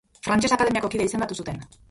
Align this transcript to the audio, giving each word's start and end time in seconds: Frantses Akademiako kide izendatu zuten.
Frantses 0.27 0.51
Akademiako 0.55 0.91
kide 0.95 1.07
izendatu 1.11 1.39
zuten. 1.45 1.63